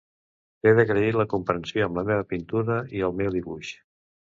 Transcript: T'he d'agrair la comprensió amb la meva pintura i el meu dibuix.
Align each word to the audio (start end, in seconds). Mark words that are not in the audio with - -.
T'he 0.61 0.73
d'agrair 0.79 1.11
la 1.21 1.27
comprensió 1.35 1.87
amb 1.91 2.03
la 2.03 2.07
meva 2.11 2.27
pintura 2.35 2.83
i 3.01 3.09
el 3.11 3.19
meu 3.23 3.35
dibuix. 3.41 3.81